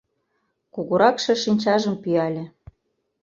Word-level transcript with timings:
Кугуракше 0.73 1.33
шинчажым 1.43 1.95
пӱяле. 2.01 2.45